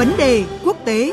[0.00, 1.12] Vấn đề quốc tế.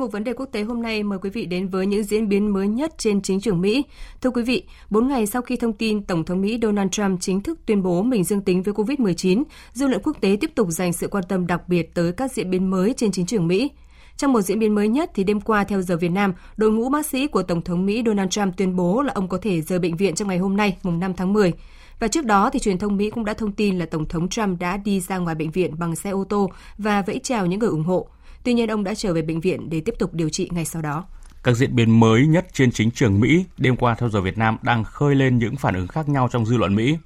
[0.00, 2.52] Mục vấn đề quốc tế hôm nay mời quý vị đến với những diễn biến
[2.52, 3.84] mới nhất trên chính trường Mỹ.
[4.20, 7.40] Thưa quý vị, 4 ngày sau khi thông tin Tổng thống Mỹ Donald Trump chính
[7.40, 10.92] thức tuyên bố mình dương tính với COVID-19, dư luận quốc tế tiếp tục dành
[10.92, 13.70] sự quan tâm đặc biệt tới các diễn biến mới trên chính trường Mỹ.
[14.16, 16.88] Trong một diễn biến mới nhất thì đêm qua theo giờ Việt Nam, đội ngũ
[16.88, 19.78] bác sĩ của Tổng thống Mỹ Donald Trump tuyên bố là ông có thể rời
[19.78, 21.52] bệnh viện trong ngày hôm nay, mùng 5 tháng 10.
[22.00, 24.60] Và trước đó thì truyền thông Mỹ cũng đã thông tin là Tổng thống Trump
[24.60, 27.68] đã đi ra ngoài bệnh viện bằng xe ô tô và vẫy chào những người
[27.68, 28.08] ủng hộ.
[28.42, 30.82] Tuy nhiên ông đã trở về bệnh viện để tiếp tục điều trị ngay sau
[30.82, 31.04] đó.
[31.42, 34.56] Các diễn biến mới nhất trên chính trường Mỹ đêm qua theo giờ Việt Nam
[34.62, 36.98] đang khơi lên những phản ứng khác nhau trong dư luận Mỹ.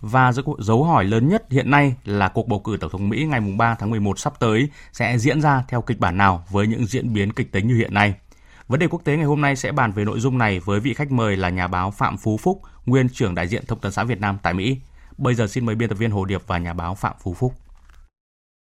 [0.00, 3.40] Và dấu hỏi lớn nhất hiện nay là cuộc bầu cử Tổng thống Mỹ ngày
[3.40, 7.12] 3 tháng 11 sắp tới sẽ diễn ra theo kịch bản nào với những diễn
[7.12, 8.14] biến kịch tính như hiện nay.
[8.68, 10.94] Vấn đề quốc tế ngày hôm nay sẽ bàn về nội dung này với vị
[10.94, 14.04] khách mời là nhà báo Phạm Phú Phúc, nguyên trưởng đại diện Thông tấn xã
[14.04, 14.78] Việt Nam tại Mỹ.
[15.18, 17.54] Bây giờ xin mời biên tập viên Hồ Điệp và nhà báo Phạm Phú Phúc.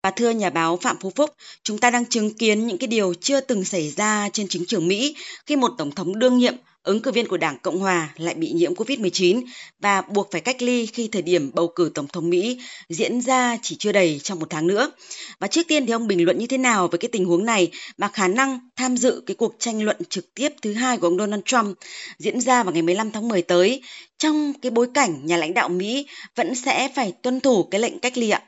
[0.04, 1.30] Và thưa nhà báo Phạm Phú Phúc,
[1.62, 4.88] chúng ta đang chứng kiến những cái điều chưa từng xảy ra trên chính trường
[4.88, 5.16] Mỹ
[5.46, 8.52] khi một tổng thống đương nhiệm, ứng cử viên của Đảng Cộng hòa lại bị
[8.52, 9.42] nhiễm COVID-19
[9.80, 13.58] và buộc phải cách ly khi thời điểm bầu cử tổng thống Mỹ diễn ra
[13.62, 14.92] chỉ chưa đầy trong một tháng nữa.
[15.38, 17.70] Và trước tiên thì ông bình luận như thế nào về cái tình huống này
[17.98, 21.18] và khả năng tham dự cái cuộc tranh luận trực tiếp thứ hai của ông
[21.18, 21.78] Donald Trump
[22.18, 23.82] diễn ra vào ngày 15 tháng 10 tới
[24.18, 27.98] trong cái bối cảnh nhà lãnh đạo Mỹ vẫn sẽ phải tuân thủ cái lệnh
[27.98, 28.42] cách ly ạ?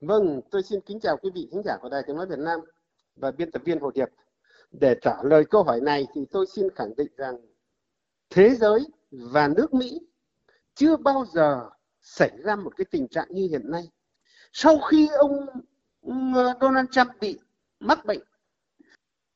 [0.00, 2.60] Vâng, tôi xin kính chào quý vị khán giả của Đài Tiếng Nói Việt Nam
[3.16, 4.08] và biên tập viên Hồ Điệp.
[4.70, 7.36] Để trả lời câu hỏi này thì tôi xin khẳng định rằng
[8.30, 8.80] thế giới
[9.10, 10.00] và nước Mỹ
[10.74, 13.90] chưa bao giờ xảy ra một cái tình trạng như hiện nay.
[14.52, 15.46] Sau khi ông
[16.60, 17.38] Donald Trump bị
[17.80, 18.20] mắc bệnh,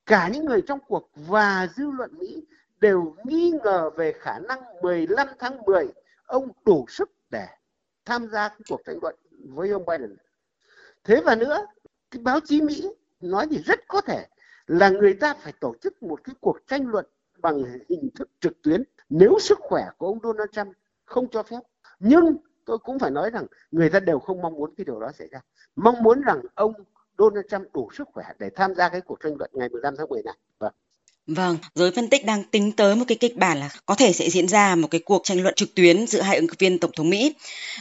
[0.06, 2.46] cả những người trong cuộc và dư luận Mỹ
[2.80, 5.88] đều nghi ngờ về khả năng 15 tháng 10
[6.26, 7.46] ông đủ sức để
[8.04, 9.16] tham gia cuộc tranh luận
[9.48, 10.16] với ông Biden
[11.04, 11.66] thế và nữa,
[12.10, 12.88] cái báo chí mỹ
[13.20, 14.26] nói thì rất có thể
[14.66, 17.06] là người ta phải tổ chức một cái cuộc tranh luận
[17.38, 21.60] bằng hình thức trực tuyến nếu sức khỏe của ông Donald Trump không cho phép.
[21.98, 25.12] Nhưng tôi cũng phải nói rằng người ta đều không mong muốn cái điều đó
[25.12, 25.40] xảy ra.
[25.76, 26.72] Mong muốn rằng ông
[27.18, 30.08] Donald Trump đủ sức khỏe để tham gia cái cuộc tranh luận ngày 15 tháng
[30.08, 30.34] 10 này.
[30.58, 30.72] Vâng.
[31.36, 34.30] Vâng, giới phân tích đang tính tới một cái kịch bản là có thể sẽ
[34.30, 36.90] diễn ra một cái cuộc tranh luận trực tuyến giữa hai ứng cử viên tổng
[36.96, 37.34] thống Mỹ.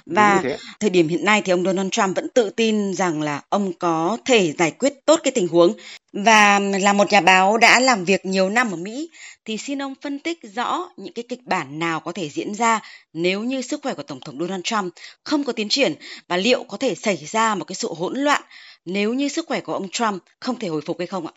[0.06, 0.44] Và
[0.80, 4.18] thời điểm hiện nay thì ông Donald Trump vẫn tự tin rằng là ông có
[4.26, 5.74] thể giải quyết tốt cái tình huống.
[6.14, 9.10] Và là một nhà báo đã làm việc nhiều năm ở Mỹ
[9.46, 12.80] thì xin ông phân tích rõ những cái kịch bản nào có thể diễn ra
[13.14, 14.94] nếu như sức khỏe của tổng thống Donald Trump
[15.24, 15.94] không có tiến triển
[16.28, 18.42] và liệu có thể xảy ra một cái sự hỗn loạn
[18.86, 21.34] nếu như sức khỏe của ông Trump không thể hồi phục hay không ạ?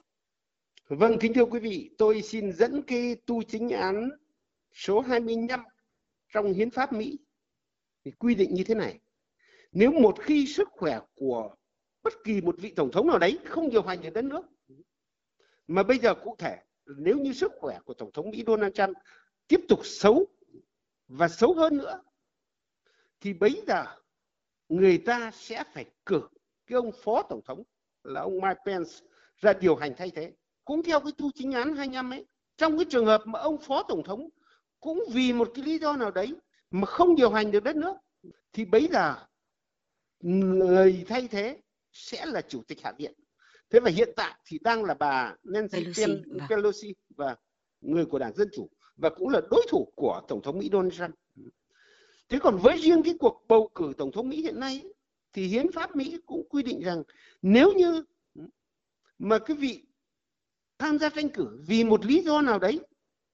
[0.98, 4.10] Vâng, kính thưa quý vị, tôi xin dẫn cái tu chính án
[4.72, 5.60] số 25
[6.32, 7.18] trong hiến pháp Mỹ
[8.04, 9.00] thì quy định như thế này.
[9.72, 11.54] Nếu một khi sức khỏe của
[12.02, 14.42] bất kỳ một vị tổng thống nào đấy không điều hành được đất nước
[15.66, 18.96] mà bây giờ cụ thể nếu như sức khỏe của tổng thống Mỹ Donald Trump
[19.48, 20.26] tiếp tục xấu
[21.08, 22.02] và xấu hơn nữa
[23.20, 23.84] thì bấy giờ
[24.68, 26.28] người ta sẽ phải cử
[26.66, 27.62] cái ông phó tổng thống
[28.02, 28.90] là ông Mike Pence
[29.36, 30.32] ra điều hành thay thế
[30.64, 33.82] cũng theo cái tu chính án 25 ấy trong cái trường hợp mà ông phó
[33.82, 34.28] tổng thống
[34.80, 36.34] cũng vì một cái lý do nào đấy
[36.70, 37.96] mà không điều hành được đất nước
[38.52, 39.14] thì bấy giờ
[40.20, 41.60] người thay thế
[41.92, 43.12] sẽ là chủ tịch hạ viện
[43.70, 46.48] thế và hiện tại thì đang là bà Nancy Pelosi, vâng.
[46.48, 47.36] Pelosi và
[47.80, 50.94] người của đảng dân chủ và cũng là đối thủ của tổng thống Mỹ Donald
[50.94, 51.14] Trump
[52.28, 54.82] thế còn với riêng cái cuộc bầu cử tổng thống Mỹ hiện nay
[55.32, 57.02] thì hiến pháp Mỹ cũng quy định rằng
[57.42, 58.04] nếu như
[59.18, 59.84] mà cái vị
[60.82, 62.80] tham gia tranh cử vì một lý do nào đấy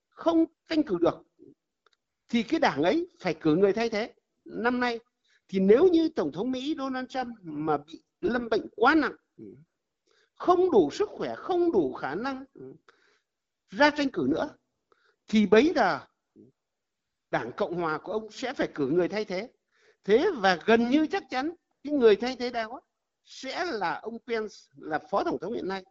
[0.09, 1.15] không tranh cử được,
[2.29, 4.15] thì cái đảng ấy phải cử người thay thế.
[4.45, 5.01] Năm nay
[5.49, 9.17] thì nếu như tổng thống Mỹ Donald Trump mà bị lâm bệnh quá nặng,
[10.35, 12.45] không đủ sức khỏe, không đủ khả năng
[13.71, 14.49] ra tranh cử nữa,
[15.29, 16.01] thì bấy giờ
[17.31, 19.51] đảng cộng hòa của ông sẽ phải cử người thay thế.
[20.05, 21.55] Thế và gần như chắc chắn
[21.85, 22.81] cái người thay thế đó
[23.25, 25.85] sẽ là ông Pence, là phó tổng thống hiện nay.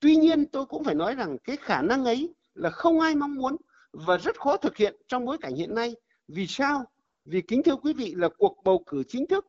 [0.00, 3.34] Tuy nhiên tôi cũng phải nói rằng cái khả năng ấy là không ai mong
[3.34, 3.56] muốn
[3.92, 5.94] và rất khó thực hiện trong bối cảnh hiện nay.
[6.28, 6.84] Vì sao?
[7.24, 9.46] Vì kính thưa quý vị là cuộc bầu cử chính thức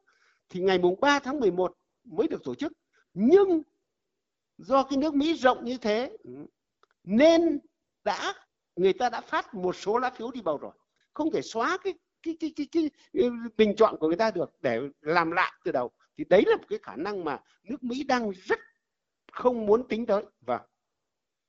[0.49, 2.73] thì ngày mùng 3 tháng 11 mới được tổ chức.
[3.13, 3.61] Nhưng
[4.57, 6.17] do cái nước Mỹ rộng như thế
[7.03, 7.59] nên
[8.03, 8.33] đã
[8.75, 10.71] người ta đã phát một số lá phiếu đi bầu rồi.
[11.13, 11.93] Không thể xóa cái
[12.23, 15.71] cái cái cái, cái, cái bình chọn của người ta được để làm lại từ
[15.71, 18.59] đầu thì đấy là một cái khả năng mà nước Mỹ đang rất
[19.35, 20.67] không muốn tính tới và vâng.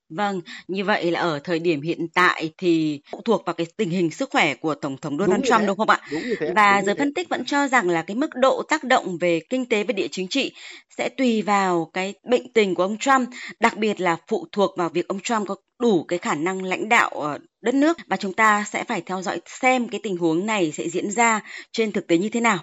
[0.08, 3.90] Vâng, như vậy là ở thời điểm hiện tại thì phụ thuộc vào cái tình
[3.90, 5.66] hình sức khỏe của Tổng thống Donald đúng Trump thế.
[5.66, 6.00] đúng không ạ?
[6.12, 6.52] Đúng thế.
[6.56, 9.66] Và giới phân tích vẫn cho rằng là cái mức độ tác động về kinh
[9.66, 10.52] tế và địa chính trị
[10.98, 13.28] sẽ tùy vào cái bệnh tình của ông Trump,
[13.60, 16.88] đặc biệt là phụ thuộc vào việc ông Trump có đủ cái khả năng lãnh
[16.88, 20.72] đạo đất nước và chúng ta sẽ phải theo dõi xem cái tình huống này
[20.72, 21.40] sẽ diễn ra
[21.72, 22.58] trên thực tế như thế nào.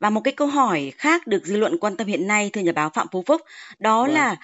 [0.00, 2.72] Và một cái câu hỏi khác được dư luận quan tâm hiện nay thưa nhà
[2.72, 3.40] báo Phạm Phú Phúc,
[3.78, 4.14] đó vâng.
[4.14, 4.36] là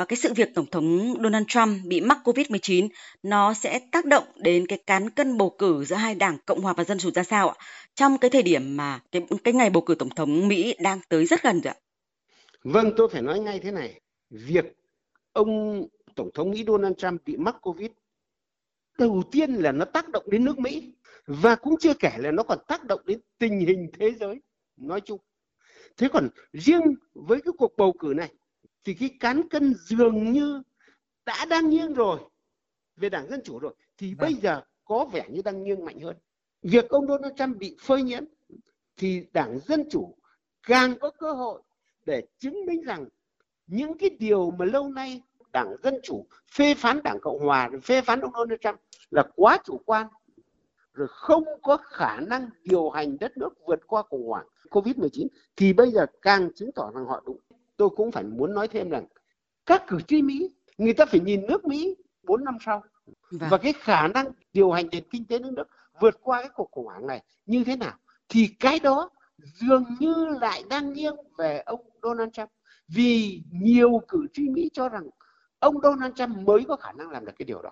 [0.00, 2.88] uh, cái sự việc tổng thống Donald Trump bị mắc Covid-19
[3.22, 6.72] nó sẽ tác động đến cái cán cân bầu cử giữa hai đảng Cộng hòa
[6.72, 7.54] và Dân chủ ra sao ạ?
[7.94, 11.26] Trong cái thời điểm mà cái cái ngày bầu cử tổng thống Mỹ đang tới
[11.26, 11.80] rất gần rồi ạ.
[12.64, 14.00] Vâng, tôi phải nói ngay thế này,
[14.30, 14.64] việc
[15.32, 15.82] ông
[16.16, 17.90] tổng thống Mỹ Donald Trump bị mắc Covid
[18.98, 20.92] đầu tiên là nó tác động đến nước Mỹ
[21.26, 24.40] và cũng chưa kể là nó còn tác động đến tình hình thế giới
[24.76, 25.20] nói chung.
[25.96, 26.82] Thế còn riêng
[27.14, 28.34] với cái cuộc bầu cử này
[28.84, 30.62] thì cái cán cân dường như
[31.26, 32.20] đã đang nghiêng rồi
[32.96, 34.18] về đảng Dân Chủ rồi thì vâng.
[34.18, 36.16] bây giờ có vẻ như đang nghiêng mạnh hơn.
[36.62, 38.24] Việc ông Donald Trump bị phơi nhiễm
[38.96, 40.18] thì đảng Dân Chủ
[40.62, 41.62] càng có cơ hội
[42.06, 43.08] để chứng minh rằng
[43.66, 45.22] những cái điều mà lâu nay
[45.56, 48.80] đảng Dân Chủ phê phán đảng Cộng Hòa, phê phán ông Donald Trump
[49.10, 50.06] là quá chủ quan,
[50.92, 55.26] rồi không có khả năng điều hành đất nước vượt qua khủng hoảng Covid-19
[55.56, 57.38] thì bây giờ càng chứng tỏ rằng họ đúng.
[57.76, 59.06] Tôi cũng phải muốn nói thêm rằng
[59.66, 62.82] các cử tri Mỹ, người ta phải nhìn nước Mỹ 4 năm sau
[63.30, 63.50] vâng.
[63.50, 65.68] và cái khả năng điều hành nền kinh tế nước nước
[66.00, 67.94] vượt qua cái cuộc khủng hoảng này như thế nào
[68.28, 69.10] thì cái đó
[69.54, 72.48] dường như lại đang nghiêng về ông Donald Trump
[72.88, 75.08] vì nhiều cử tri Mỹ cho rằng
[75.58, 77.70] ông Donald Trump mới có khả năng làm được cái điều đó.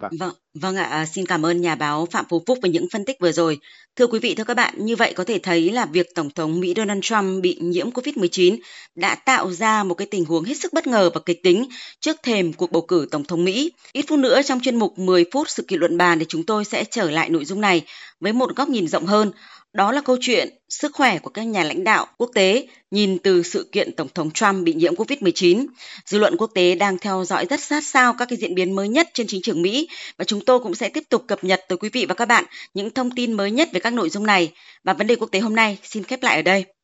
[0.00, 0.12] Vâng.
[0.18, 3.04] Vâng, vâng ạ, à, xin cảm ơn nhà báo Phạm Phú Phúc với những phân
[3.04, 3.58] tích vừa rồi.
[3.96, 6.60] Thưa quý vị, thưa các bạn, như vậy có thể thấy là việc Tổng thống
[6.60, 8.58] Mỹ Donald Trump bị nhiễm COVID-19
[8.94, 11.64] đã tạo ra một cái tình huống hết sức bất ngờ và kịch tính
[12.00, 13.72] trước thềm cuộc bầu cử Tổng thống Mỹ.
[13.92, 16.64] Ít phút nữa trong chuyên mục 10 phút sự kiện luận bàn thì chúng tôi
[16.64, 17.82] sẽ trở lại nội dung này
[18.20, 19.32] với một góc nhìn rộng hơn
[19.72, 23.42] đó là câu chuyện sức khỏe của các nhà lãnh đạo quốc tế nhìn từ
[23.42, 25.66] sự kiện Tổng thống Trump bị nhiễm COVID-19.
[26.06, 28.88] Dư luận quốc tế đang theo dõi rất sát sao các cái diễn biến mới
[28.88, 29.88] nhất trên chính trường Mỹ
[30.18, 32.44] và chúng tôi cũng sẽ tiếp tục cập nhật tới quý vị và các bạn
[32.74, 34.52] những thông tin mới nhất về các nội dung này.
[34.84, 36.64] Và vấn đề quốc tế hôm nay xin khép lại ở đây.